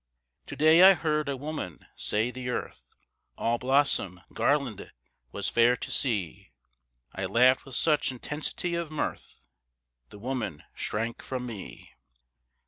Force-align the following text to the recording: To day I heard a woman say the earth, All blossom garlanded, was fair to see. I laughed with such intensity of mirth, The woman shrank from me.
To 0.47 0.55
day 0.55 0.81
I 0.81 0.95
heard 0.95 1.29
a 1.29 1.37
woman 1.37 1.85
say 1.95 2.31
the 2.31 2.49
earth, 2.49 2.95
All 3.37 3.59
blossom 3.59 4.19
garlanded, 4.33 4.93
was 5.31 5.47
fair 5.47 5.77
to 5.77 5.91
see. 5.91 6.49
I 7.13 7.25
laughed 7.27 7.65
with 7.65 7.75
such 7.75 8.11
intensity 8.11 8.73
of 8.73 8.89
mirth, 8.89 9.41
The 10.09 10.17
woman 10.17 10.63
shrank 10.73 11.21
from 11.21 11.45
me. 11.45 11.91